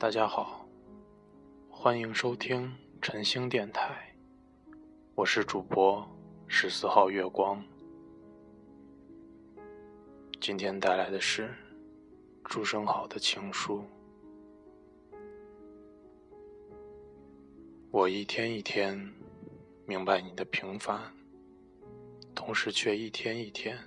[0.00, 0.66] 大家好，
[1.68, 4.14] 欢迎收听晨星电台，
[5.14, 6.08] 我是主播
[6.48, 7.62] 十四号月光。
[10.40, 11.54] 今天带来的是
[12.46, 13.84] 朱生豪的情书。
[17.90, 18.98] 我一天一天
[19.84, 20.98] 明白你的平凡，
[22.34, 23.78] 同时却一天一天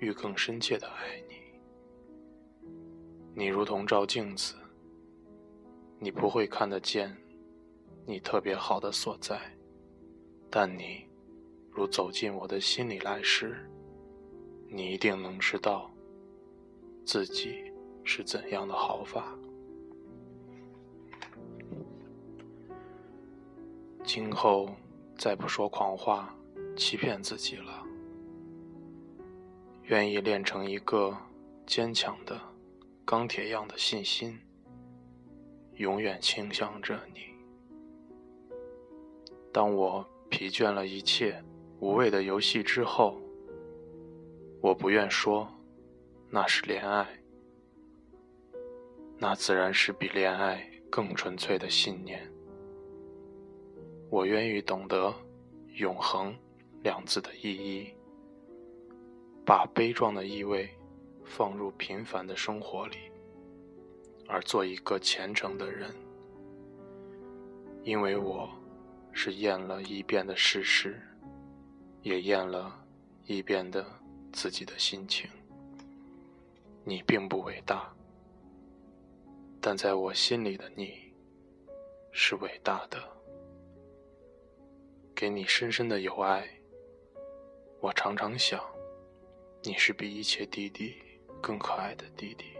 [0.00, 2.68] 愈更深切的爱你。
[3.34, 4.54] 你如同照镜子，
[5.98, 7.16] 你不会看得见
[8.06, 9.40] 你特别好的所在，
[10.48, 11.04] 但你
[11.70, 13.68] 如走进我的心里来时，
[14.68, 15.90] 你一定能知道
[17.04, 17.72] 自己
[18.04, 19.36] 是怎样的好法。
[24.04, 24.70] 今后
[25.16, 26.34] 再不说狂话，
[26.76, 27.84] 欺骗自己了。
[29.84, 31.16] 愿意练成一个
[31.66, 32.40] 坚强的
[33.04, 34.38] 钢铁样的信心，
[35.78, 37.20] 永远倾向着你。
[39.52, 41.42] 当我疲倦了一切
[41.80, 43.18] 无谓的游戏之后，
[44.60, 45.48] 我不愿说
[46.30, 47.06] 那是恋爱，
[49.16, 52.20] 那自然是比恋爱更纯粹的信念。
[54.10, 55.14] 我愿意懂得
[55.78, 56.34] “永恒”
[56.82, 57.94] 两字的意义，
[59.44, 60.68] 把悲壮的意味
[61.24, 62.96] 放入平凡的生活里，
[64.28, 65.92] 而做一个虔诚的人。
[67.82, 68.50] 因为我
[69.12, 71.00] 是厌了一遍的事实，
[72.02, 72.84] 也厌了
[73.24, 73.84] 一遍的
[74.32, 75.28] 自己的心情。
[76.84, 77.90] 你并不伟大，
[79.60, 81.12] 但在我心里的你
[82.12, 83.02] 是伟大的。
[85.14, 86.48] 给你深深的友爱，
[87.80, 88.62] 我常常想，
[89.62, 90.96] 你是比一切弟弟
[91.40, 92.57] 更可爱的弟弟。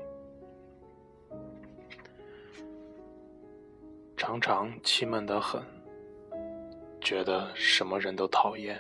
[4.19, 5.63] 常常气闷得很，
[7.01, 8.77] 觉得什么人都讨厌，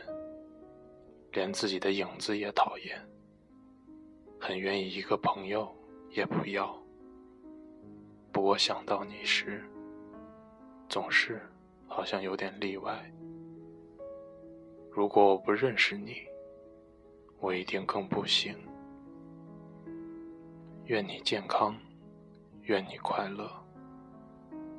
[1.31, 3.01] 连自己的影子也讨厌，
[4.41, 5.73] 很愿意一个朋友
[6.11, 6.77] 也不要。
[8.33, 9.63] 不过想到你时，
[10.89, 11.41] 总是
[11.87, 13.09] 好像有点例外。
[14.91, 16.17] 如果我不认识你，
[17.39, 18.57] 我一定更不行。
[20.87, 21.79] 愿你健康，
[22.63, 23.49] 愿你快乐，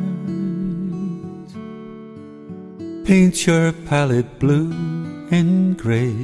[3.05, 4.72] Paint your palette blue
[5.31, 6.16] and gray.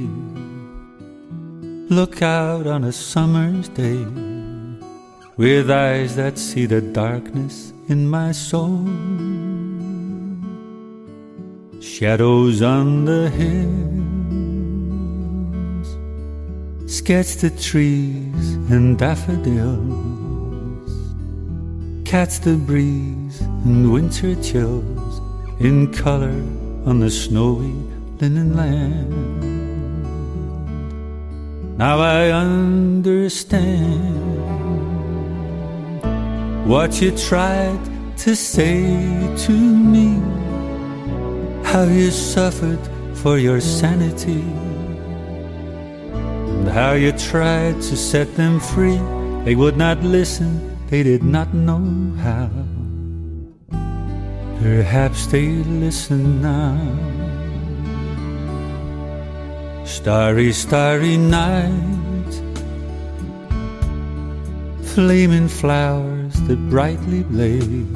[1.90, 4.04] Look out on a summer's day
[5.36, 8.86] with eyes that see the darkness in my soul.
[11.80, 14.21] Shadows on the hill
[16.93, 20.91] Sketch the trees and daffodils.
[22.05, 25.19] Catch the breeze and winter chills
[25.59, 26.37] in color
[26.85, 27.73] on the snowy
[28.21, 29.09] linen land.
[31.79, 33.39] Now I understand
[36.67, 37.79] what you tried
[38.17, 38.83] to say
[39.47, 40.21] to me,
[41.63, 44.45] how you suffered for your sanity
[46.63, 48.97] and how you tried to set them free.
[49.43, 50.49] They would not listen,
[50.87, 51.83] they did not know
[52.23, 52.49] how.
[54.61, 55.47] Perhaps they
[55.83, 56.79] listen now.
[59.83, 62.33] Starry, starry night,
[64.95, 67.91] flaming flowers that brightly blaze,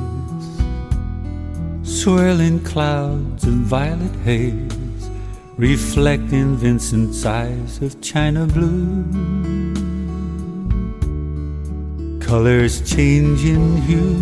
[1.84, 4.87] swirling clouds of violet haze
[5.58, 9.04] reflect in Vincent's eyes of china blue.
[12.22, 14.14] Colors change in hue,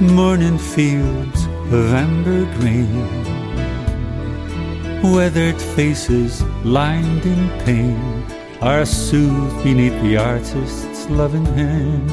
[0.00, 3.06] morning fields of amber grain,
[5.12, 8.24] weathered faces lined in pain
[8.62, 12.10] are soothed beneath the artist's loving hand.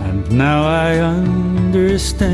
[0.00, 2.32] And now I understand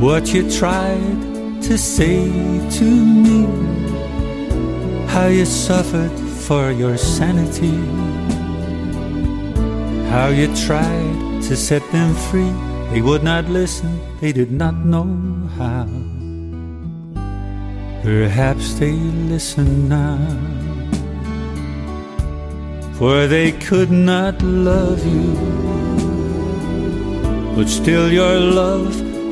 [0.00, 2.26] what you tried to say
[2.78, 3.46] to me,
[5.06, 6.10] how you suffered
[6.46, 7.76] for your sanity,
[10.10, 12.52] how you tried to set them free.
[12.90, 15.08] They would not listen, they did not know
[15.56, 15.86] how.
[18.02, 18.92] Perhaps they
[19.32, 20.18] listen now,
[22.98, 25.32] for they could not love you,
[27.56, 29.03] but still your love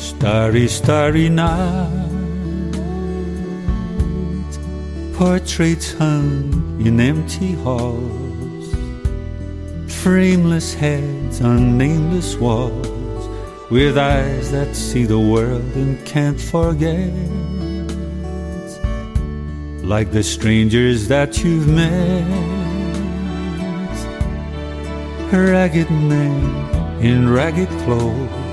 [0.00, 1.90] Starry, starry night,
[5.12, 8.74] portraits hung in empty halls,
[9.92, 13.28] frameless heads on nameless walls,
[13.70, 17.12] with eyes that see the world and can't forget,
[19.84, 22.24] like the strangers that you've met,
[25.30, 28.49] ragged men in ragged clothes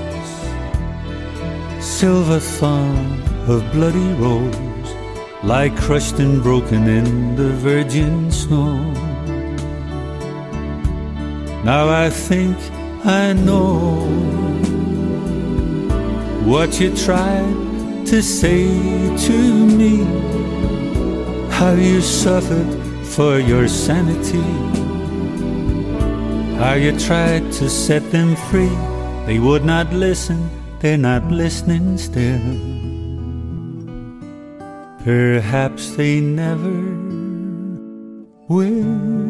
[1.88, 4.90] silver thorn of bloody rose
[5.42, 8.76] lie crushed and broken in the virgin snow.
[11.64, 12.56] Now I think
[13.04, 14.04] I know
[16.44, 18.66] what you tried to say
[19.26, 19.38] to
[19.80, 20.04] me,
[21.50, 22.70] how you suffered
[23.14, 24.48] for your sanity,
[26.58, 28.76] how you tried to set them free.
[29.26, 32.40] They would not listen they're not listening still.
[35.04, 36.78] Perhaps they never
[38.48, 39.27] will.